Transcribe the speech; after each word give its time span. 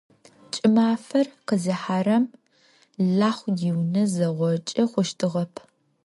КӀымафэр 0.53 1.27
къызихьэрэм 1.47 2.23
Лахъу 3.19 3.53
иунэ 3.67 4.03
зэгъокӀы 4.13 4.83
хъущтыгъэп. 4.91 5.53